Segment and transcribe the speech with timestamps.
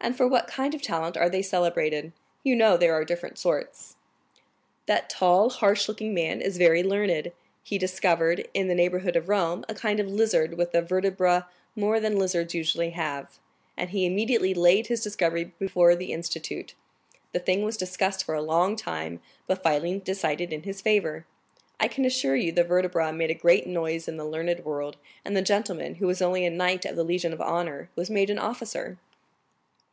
[0.00, 2.12] And for what kind of talent are they celebrated?
[2.44, 3.96] You know there are different sorts."
[4.86, 7.32] "That tall, harsh looking man is very learned,
[7.64, 11.98] he discovered, in the neighborhood of Rome, a kind of lizard with a vertebra more
[11.98, 13.38] than lizards usually have,
[13.76, 16.74] and he immediately laid his discovery before the Institute.
[17.32, 21.26] The thing was discussed for a long time, but finally decided in his favor.
[21.80, 25.36] I can assure you the vertebra made a great noise in the learned world, and
[25.36, 28.38] the gentleman, who was only a knight of the Legion of Honor, was made an
[28.38, 28.96] officer."